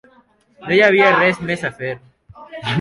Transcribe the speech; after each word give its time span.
No 0.63 0.71
hi 0.77 0.81
havia 0.85 1.11
res 1.19 1.45
més 1.53 1.69
a 1.71 1.73
fer. 1.83 1.95